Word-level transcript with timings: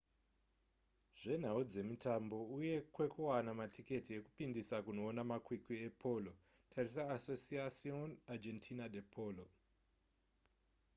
zvenhau 1.19 1.59
dzemitambo 1.69 2.37
uye 2.57 2.75
kwekuwana 2.93 3.51
matiketi 3.59 4.11
ekupindisa 4.19 4.77
kunoona 4.85 5.21
makwikwi 5.31 5.75
epolo 5.87 6.33
tarisa 6.71 7.01
asociacion 7.15 8.09
argentina 8.33 8.85
de 8.93 9.01
polo 9.13 9.45